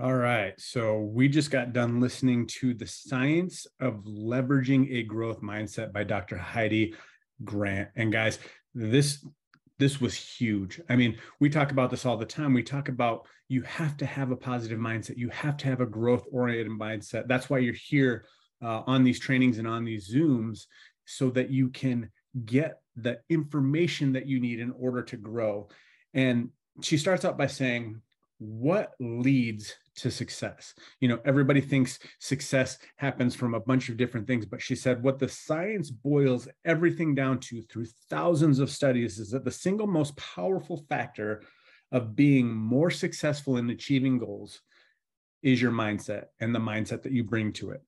[0.00, 0.58] All right.
[0.58, 6.04] So we just got done listening to The Science of Leveraging a Growth Mindset by
[6.04, 6.38] Dr.
[6.38, 6.94] Heidi
[7.44, 7.90] Grant.
[7.96, 8.38] And guys,
[8.74, 9.26] this
[9.78, 10.80] this was huge.
[10.88, 12.54] I mean, we talk about this all the time.
[12.54, 15.18] We talk about you have to have a positive mindset.
[15.18, 17.28] You have to have a growth oriented mindset.
[17.28, 18.24] That's why you're here
[18.62, 20.64] uh, on these trainings and on these Zooms
[21.04, 22.10] so that you can
[22.46, 25.68] get the information that you need in order to grow.
[26.14, 26.48] And
[26.80, 28.00] she starts out by saying,
[28.40, 30.74] what leads to success?
[31.00, 35.02] You know everybody thinks success happens from a bunch of different things but she said
[35.02, 39.86] what the science boils everything down to through thousands of studies is that the single
[39.86, 41.42] most powerful factor
[41.92, 44.62] of being more successful in achieving goals
[45.42, 47.82] is your mindset and the mindset that you bring to it.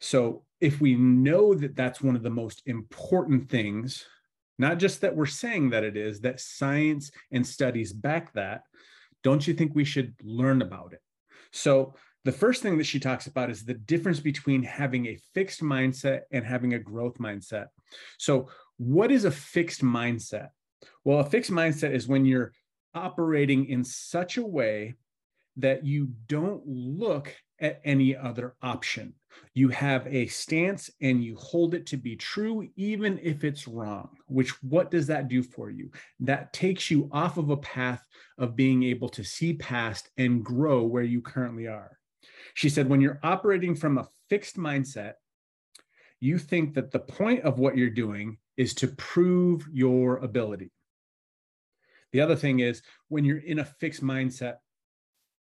[0.00, 4.04] So if we know that that's one of the most important things
[4.58, 8.62] not just that we're saying that it is that science and studies back that
[9.22, 11.00] don't you think we should learn about it?
[11.52, 11.94] So,
[12.24, 16.20] the first thing that she talks about is the difference between having a fixed mindset
[16.30, 17.66] and having a growth mindset.
[18.18, 20.48] So, what is a fixed mindset?
[21.04, 22.52] Well, a fixed mindset is when you're
[22.94, 24.94] operating in such a way
[25.56, 27.34] that you don't look
[27.84, 29.14] any other option.
[29.54, 34.10] You have a stance and you hold it to be true, even if it's wrong.
[34.26, 35.90] Which, what does that do for you?
[36.20, 38.06] That takes you off of a path
[38.38, 41.98] of being able to see past and grow where you currently are.
[42.54, 45.14] She said, when you're operating from a fixed mindset,
[46.20, 50.70] you think that the point of what you're doing is to prove your ability.
[52.12, 54.56] The other thing is when you're in a fixed mindset,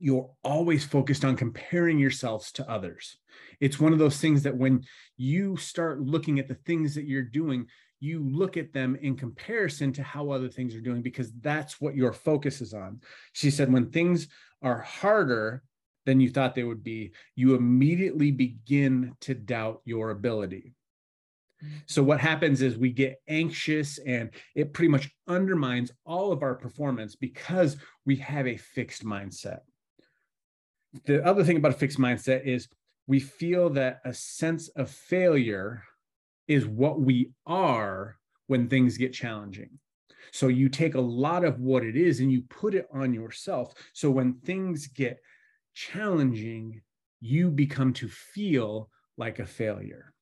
[0.00, 3.18] you're always focused on comparing yourselves to others.
[3.60, 4.82] It's one of those things that when
[5.18, 7.66] you start looking at the things that you're doing,
[8.00, 11.94] you look at them in comparison to how other things are doing because that's what
[11.94, 13.00] your focus is on.
[13.34, 14.28] She said, when things
[14.62, 15.62] are harder
[16.06, 20.72] than you thought they would be, you immediately begin to doubt your ability.
[21.62, 21.76] Mm-hmm.
[21.84, 26.54] So, what happens is we get anxious and it pretty much undermines all of our
[26.54, 29.58] performance because we have a fixed mindset
[31.04, 32.68] the other thing about a fixed mindset is
[33.06, 35.82] we feel that a sense of failure
[36.48, 39.70] is what we are when things get challenging.
[40.32, 43.74] So you take a lot of what it is and you put it on yourself.
[43.92, 45.20] So when things get
[45.74, 46.82] challenging,
[47.20, 50.12] you become to feel like a failure.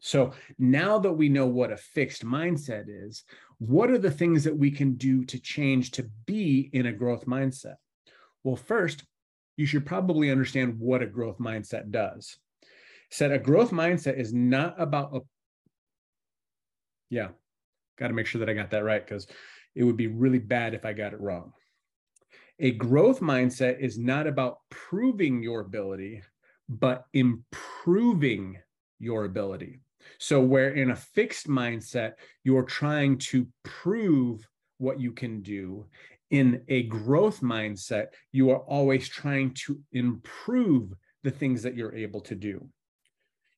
[0.00, 3.24] So now that we know what a fixed mindset is,
[3.58, 7.26] what are the things that we can do to change to be in a growth
[7.26, 7.76] mindset?
[8.44, 9.04] Well, first,
[9.58, 12.38] you should probably understand what a growth mindset does.
[13.10, 15.20] Said a growth mindset is not about a
[17.10, 17.28] yeah,
[17.98, 19.26] got to make sure that I got that right because
[19.74, 21.52] it would be really bad if I got it wrong.
[22.60, 26.22] A growth mindset is not about proving your ability,
[26.68, 28.58] but improving
[29.00, 29.80] your ability.
[30.18, 32.12] So, where in a fixed mindset,
[32.44, 34.46] you're trying to prove
[34.78, 35.86] what you can do,
[36.30, 42.20] in a growth mindset, you are always trying to improve the things that you're able
[42.22, 42.68] to do.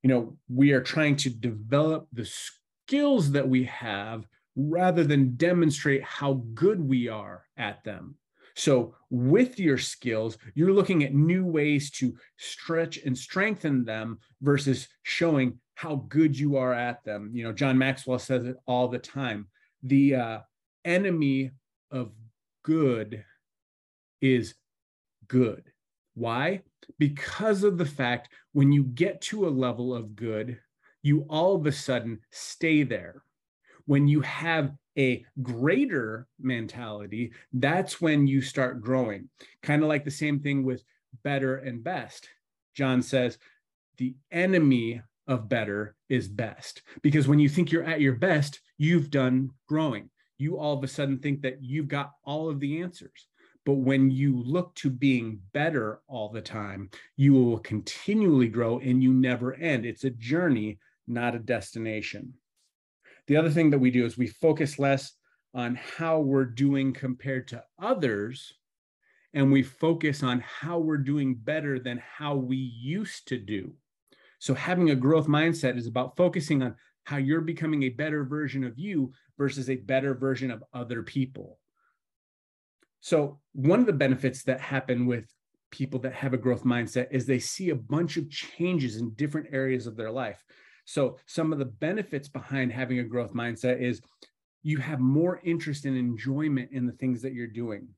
[0.02, 4.24] You know, we are trying to develop the skills that we have
[4.56, 8.16] rather than demonstrate how good we are at them.
[8.56, 14.88] So, with your skills, you're looking at new ways to stretch and strengthen them versus
[15.02, 17.30] showing how good you are at them.
[17.32, 19.46] You know, John Maxwell says it all the time.
[19.82, 20.38] The uh,
[20.84, 21.52] enemy
[21.90, 22.12] of
[22.62, 23.24] good
[24.20, 24.54] is
[25.28, 25.64] good.
[26.14, 26.62] Why?
[26.98, 30.58] Because of the fact when you get to a level of good,
[31.02, 33.22] you all of a sudden stay there.
[33.86, 39.28] When you have a greater mentality, that's when you start growing.
[39.62, 40.82] Kind of like the same thing with
[41.24, 42.28] better and best.
[42.74, 43.38] John says,
[43.98, 46.82] the enemy of better is best.
[47.02, 50.10] Because when you think you're at your best, you've done growing
[50.40, 53.26] you all of a sudden think that you've got all of the answers.
[53.66, 59.02] But when you look to being better all the time, you will continually grow and
[59.02, 59.84] you never end.
[59.84, 62.34] It's a journey, not a destination.
[63.26, 65.12] The other thing that we do is we focus less
[65.54, 68.54] on how we're doing compared to others,
[69.34, 73.72] and we focus on how we're doing better than how we used to do.
[74.38, 78.64] So, having a growth mindset is about focusing on how you're becoming a better version
[78.64, 81.58] of you versus a better version of other people.
[83.00, 85.24] So, one of the benefits that happen with
[85.70, 89.46] people that have a growth mindset is they see a bunch of changes in different
[89.50, 90.44] areas of their life.
[90.84, 94.02] So, some of the benefits behind having a growth mindset is
[94.62, 97.88] you have more interest and enjoyment in the things that you're doing.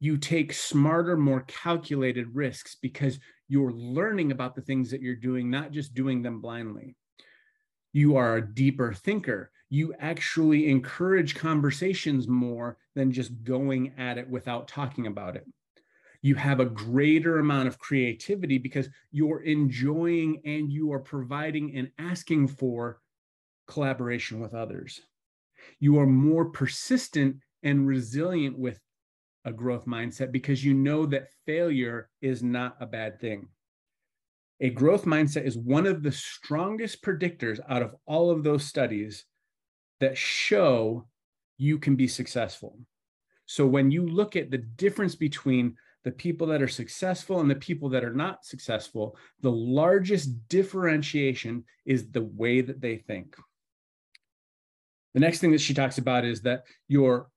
[0.00, 5.50] You take smarter, more calculated risks because you're learning about the things that you're doing,
[5.50, 6.96] not just doing them blindly.
[7.98, 9.50] You are a deeper thinker.
[9.70, 15.44] You actually encourage conversations more than just going at it without talking about it.
[16.22, 21.90] You have a greater amount of creativity because you're enjoying and you are providing and
[21.98, 23.00] asking for
[23.66, 25.00] collaboration with others.
[25.80, 28.78] You are more persistent and resilient with
[29.44, 33.48] a growth mindset because you know that failure is not a bad thing.
[34.60, 39.24] A growth mindset is one of the strongest predictors out of all of those studies
[40.00, 41.06] that show
[41.56, 42.78] you can be successful.
[43.46, 47.56] So when you look at the difference between the people that are successful and the
[47.56, 53.36] people that are not successful, the largest differentiation is the way that they think.
[55.14, 57.28] The next thing that she talks about is that your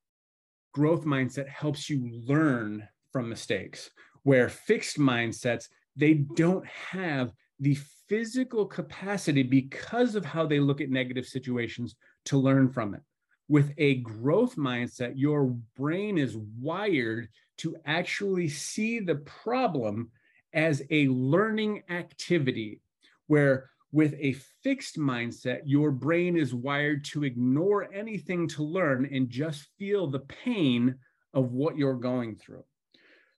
[0.74, 3.90] growth mindset helps you learn from mistakes,
[4.24, 7.78] where fixed mindsets, they don't have the
[8.08, 11.96] physical capacity because of how they look at negative situations
[12.26, 13.02] to learn from it.
[13.48, 17.28] With a growth mindset, your brain is wired
[17.58, 20.10] to actually see the problem
[20.54, 22.82] as a learning activity
[23.28, 24.34] where with a
[24.64, 30.20] fixed mindset, your brain is wired to ignore anything to learn and just feel the
[30.20, 30.96] pain
[31.34, 32.64] of what you're going through.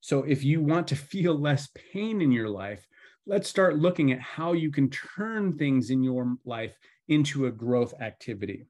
[0.04, 2.86] So, if you want to feel less pain in your life,
[3.26, 6.78] let's start looking at how you can turn things in your life
[7.08, 8.66] into a growth activity.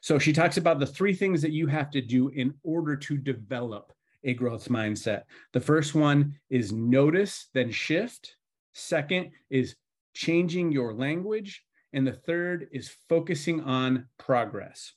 [0.00, 3.18] So, she talks about the three things that you have to do in order to
[3.18, 3.92] develop
[4.24, 5.24] a growth mindset.
[5.52, 8.36] The first one is notice, then shift.
[8.72, 9.76] Second is
[10.14, 11.62] changing your language.
[11.92, 14.94] And the third is focusing on progress.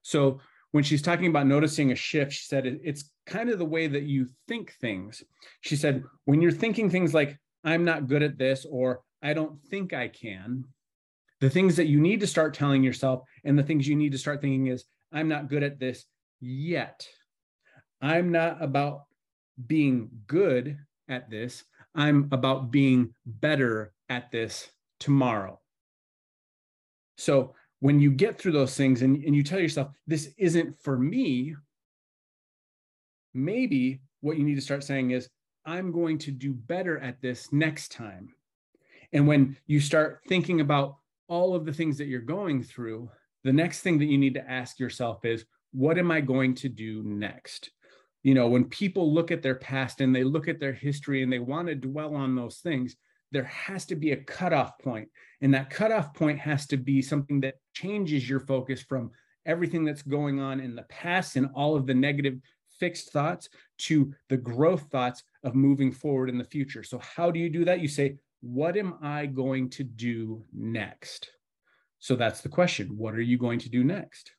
[0.00, 0.40] So
[0.72, 4.02] when she's talking about noticing a shift, she said it's kind of the way that
[4.02, 5.22] you think things.
[5.62, 9.60] She said, when you're thinking things like, I'm not good at this, or I don't
[9.64, 10.64] think I can,
[11.40, 14.18] the things that you need to start telling yourself and the things you need to
[14.18, 16.04] start thinking is, I'm not good at this
[16.40, 17.06] yet.
[18.00, 19.04] I'm not about
[19.66, 20.78] being good
[21.08, 21.64] at this.
[21.94, 24.68] I'm about being better at this
[25.00, 25.60] tomorrow.
[27.16, 30.98] So when you get through those things and, and you tell yourself, this isn't for
[30.98, 31.54] me,
[33.34, 35.28] maybe what you need to start saying is,
[35.64, 38.30] I'm going to do better at this next time.
[39.12, 40.96] And when you start thinking about
[41.28, 43.10] all of the things that you're going through,
[43.44, 46.68] the next thing that you need to ask yourself is, what am I going to
[46.68, 47.70] do next?
[48.22, 51.32] You know, when people look at their past and they look at their history and
[51.32, 52.96] they want to dwell on those things,
[53.30, 55.08] there has to be a cutoff point,
[55.40, 59.10] and that cutoff point has to be something that changes your focus from
[59.46, 62.38] everything that's going on in the past and all of the negative
[62.78, 63.48] fixed thoughts
[63.78, 66.82] to the growth thoughts of moving forward in the future.
[66.82, 67.80] So, how do you do that?
[67.80, 71.30] You say, What am I going to do next?
[71.98, 72.96] So, that's the question.
[72.96, 74.32] What are you going to do next?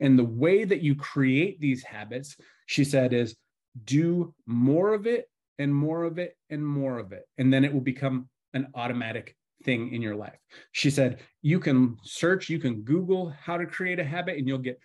[0.00, 2.36] And the way that you create these habits,
[2.66, 3.36] she said, is
[3.84, 5.28] do more of it
[5.58, 7.24] and more of it and more of it.
[7.38, 10.38] And then it will become an automatic thing in your life.
[10.72, 14.58] She said, you can search, you can Google how to create a habit, and you'll
[14.58, 14.78] get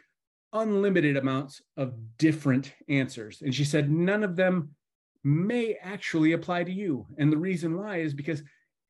[0.53, 3.41] unlimited amounts of different answers.
[3.41, 4.69] And she said, none of them
[5.23, 7.05] may actually apply to you.
[7.17, 8.41] And the reason why is because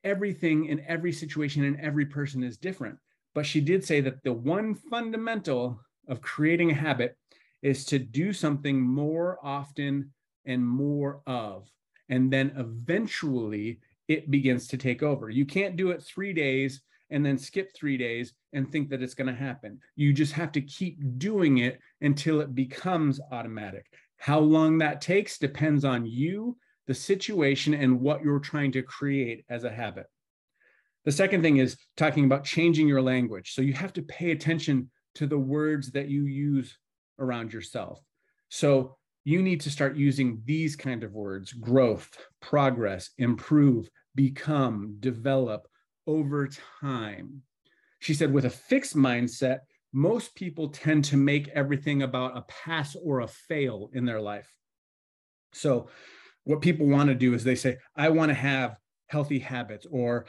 [0.04, 2.96] everything in every situation and every person is different.
[3.34, 7.16] But she did say that the one fundamental of creating a habit
[7.62, 10.12] is to do something more often
[10.46, 11.68] and more of.
[12.08, 15.30] And then eventually it begins to take over.
[15.30, 19.14] You can't do it three days and then skip three days and think that it's
[19.14, 19.78] going to happen.
[19.96, 23.86] You just have to keep doing it until it becomes automatic.
[24.16, 26.56] How long that takes depends on you,
[26.86, 30.06] the situation, and what you're trying to create as a habit.
[31.04, 33.54] The second thing is talking about changing your language.
[33.54, 36.76] So you have to pay attention to the words that you use
[37.18, 38.00] around yourself.
[38.50, 42.10] So you need to start using these kind of words growth,
[42.40, 45.66] progress, improve, become, develop
[46.06, 46.48] over
[46.80, 47.42] time.
[47.98, 49.58] She said, with a fixed mindset,
[49.92, 54.52] most people tend to make everything about a pass or a fail in their life.
[55.52, 55.88] So,
[56.44, 58.76] what people want to do is they say, I want to have
[59.08, 60.26] healthy habits, or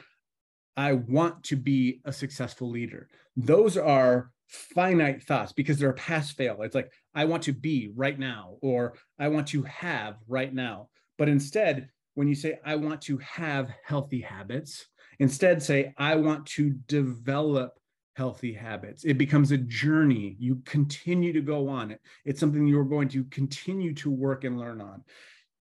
[0.76, 3.08] I want to be a successful leader.
[3.38, 6.62] Those are finite thoughts because they're a pass fail.
[6.62, 10.90] It's like, I want to be right now, or I want to have right now.
[11.18, 14.86] But instead, when you say, I want to have healthy habits,
[15.20, 17.74] instead say, I want to develop
[18.16, 19.06] healthy habits.
[19.06, 20.36] It becomes a journey.
[20.38, 22.02] You continue to go on it.
[22.26, 25.04] It's something you're going to continue to work and learn on.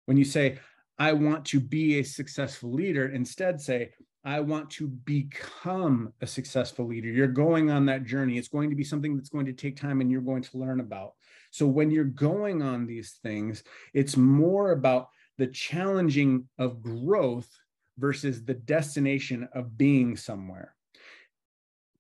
[0.06, 0.60] When you say,
[1.00, 3.92] I want to be a successful leader, instead say,
[4.26, 7.10] I want to become a successful leader.
[7.10, 8.38] You're going on that journey.
[8.38, 10.80] It's going to be something that's going to take time and you're going to learn
[10.80, 11.14] about.
[11.52, 13.64] So when you're going on these things,
[13.94, 17.50] it's more about the challenging of growth
[17.98, 20.74] versus the destination of being somewhere.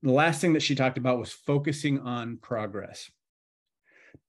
[0.02, 3.12] The last thing that she talked about was focusing on progress.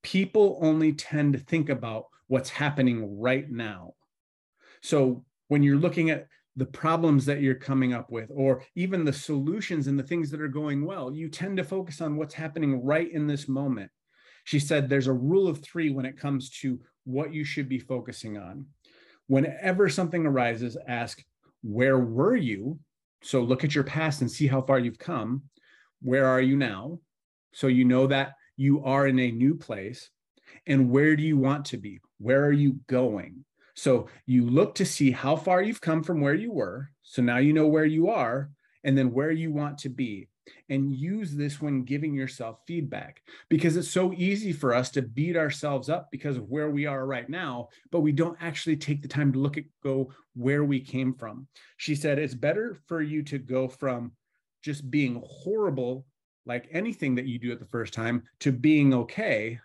[0.03, 3.95] People only tend to think about what's happening right now.
[4.83, 9.13] So when you're looking at the problems that you're coming up with, or even the
[9.13, 12.85] solutions and the things that are going well, you tend to focus on what's happening
[12.85, 13.91] right in this moment.
[14.45, 17.79] She said there's a rule of three when it comes to what you should be
[17.79, 18.67] focusing on.
[19.27, 21.23] Whenever something arises, ask,
[21.63, 22.79] Where were you?
[23.23, 25.45] So look at your past and see how far you've come.
[26.03, 27.01] Where are you now?
[27.53, 30.11] So you know that you are in a new place.
[30.67, 32.01] And where do you want to be?
[32.19, 33.45] Where are you going?
[33.75, 36.90] So you look to see how far you've come from where you were.
[37.02, 38.50] So now you know where you are
[38.85, 40.28] and then where you want to be.
[40.69, 45.37] And use this when giving yourself feedback because it's so easy for us to beat
[45.37, 49.09] ourselves up because of where we are right now, but we don't actually take the
[49.09, 51.47] time to look at go where we came from.
[51.78, 54.12] She said it's better for you to go from
[54.62, 56.04] just being horrible,
[56.45, 59.59] like anything that you do at the first time, to being okay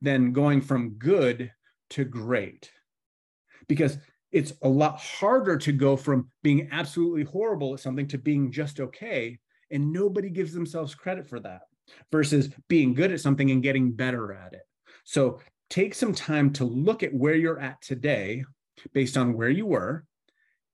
[0.00, 1.50] than going from good
[1.90, 2.70] to great
[3.66, 3.98] because
[4.30, 8.80] it's a lot harder to go from being absolutely horrible at something to being just
[8.80, 9.38] okay.
[9.70, 11.62] And nobody gives themselves credit for that
[12.12, 14.62] versus being good at something and getting better at it.
[15.04, 18.44] So take some time to look at where you're at today
[18.92, 20.04] based on where you were,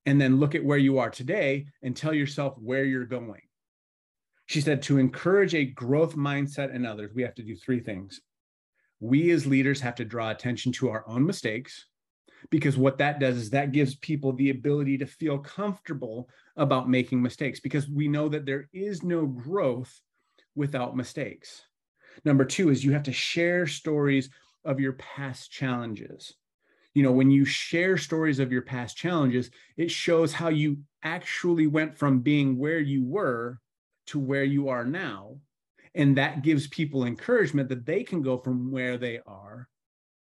[0.06, 3.40] and then look at where you are today and tell yourself where you're going.
[4.46, 8.20] She said to encourage a growth mindset in others, we have to do three things.
[9.00, 11.86] We as leaders have to draw attention to our own mistakes
[12.50, 17.22] because what that does is that gives people the ability to feel comfortable about making
[17.22, 20.00] mistakes because we know that there is no growth
[20.54, 21.62] without mistakes.
[22.24, 24.30] Number two is you have to share stories
[24.64, 26.34] of your past challenges.
[26.94, 31.66] You know, when you share stories of your past challenges, it shows how you actually
[31.66, 33.58] went from being where you were
[34.06, 35.36] to where you are now.
[35.96, 39.68] And that gives people encouragement that they can go from where they are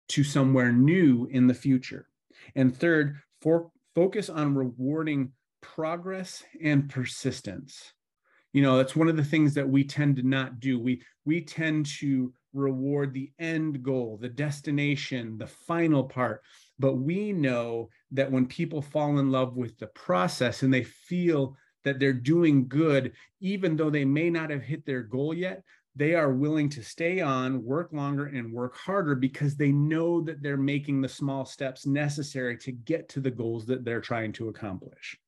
[0.08, 2.08] to somewhere new in the future.
[2.54, 7.92] And third, for, focus on rewarding progress and persistence.
[8.52, 10.78] You know, that's one of the things that we tend to not do.
[10.78, 16.42] We we tend to reward the end goal, the destination, the final part.
[16.78, 21.56] But we know that when people fall in love with the process and they feel
[21.84, 25.62] that they're doing good, even though they may not have hit their goal yet,
[25.94, 30.42] they are willing to stay on, work longer, and work harder because they know that
[30.42, 34.48] they're making the small steps necessary to get to the goals that they're trying to
[34.48, 35.18] accomplish.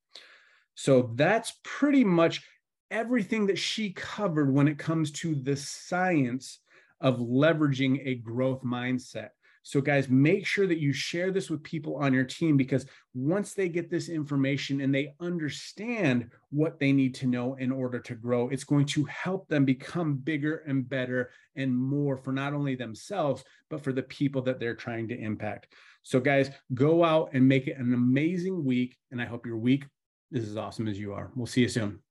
[0.75, 2.43] So that's pretty much
[2.91, 6.61] everything that she covered when it comes to the science
[7.01, 9.31] of leveraging a growth mindset.
[9.67, 13.55] So, guys, make sure that you share this with people on your team because once
[13.55, 18.15] they get this information and they understand what they need to know in order to
[18.15, 22.75] grow, it's going to help them become bigger and better and more for not only
[22.75, 25.73] themselves, but for the people that they're trying to impact.
[26.03, 28.99] So, guys, go out and make it an amazing week.
[29.11, 29.87] And I hope your week
[30.31, 31.31] is as awesome as you are.
[31.35, 32.04] We'll see you soon.